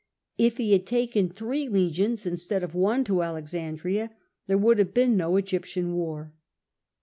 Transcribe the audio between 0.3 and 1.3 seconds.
If he had taken